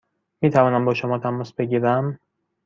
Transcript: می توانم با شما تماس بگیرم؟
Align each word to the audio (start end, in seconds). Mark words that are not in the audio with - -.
می 0.41 0.49
توانم 0.49 0.85
با 0.85 0.93
شما 0.93 1.17
تماس 1.19 1.53
بگیرم؟ 1.53 2.19